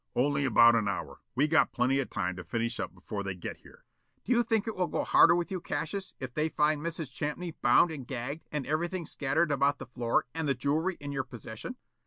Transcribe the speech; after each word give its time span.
"Only 0.15 0.45
about 0.45 0.73
an 0.73 0.87
hour. 0.87 1.21
We 1.35 1.45
got 1.47 1.71
plenty 1.73 1.99
of 1.99 2.09
time 2.09 2.35
to 2.37 2.43
finish 2.43 2.79
up 2.79 2.95
before 2.95 3.21
they 3.21 3.35
get 3.35 3.57
here." 3.57 3.85
"Do 4.23 4.31
you 4.31 4.41
think 4.41 4.65
it 4.65 4.75
will 4.75 4.87
go 4.87 5.03
harder 5.03 5.35
with 5.35 5.51
you, 5.51 5.61
Cassius, 5.61 6.15
if 6.19 6.33
they 6.33 6.49
find 6.49 6.81
Mrs. 6.81 7.11
Champney 7.13 7.51
bound 7.51 7.91
and 7.91 8.07
gagged 8.07 8.47
and 8.51 8.65
everything 8.65 9.05
scattered 9.05 9.51
about 9.51 9.77
the 9.77 9.85
floor, 9.85 10.25
and 10.33 10.47
the 10.47 10.55
jewelry 10.55 10.97
in 10.99 11.11
your 11.11 11.23
possession?" 11.23 11.75